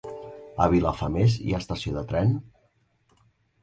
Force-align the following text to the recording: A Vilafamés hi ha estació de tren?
A 0.65 0.67
Vilafamés 0.71 1.37
hi 1.45 1.53
ha 1.53 1.61
estació 1.65 1.97
de 2.01 2.07
tren? 2.15 2.37